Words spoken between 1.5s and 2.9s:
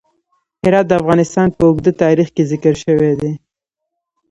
په اوږده تاریخ کې ذکر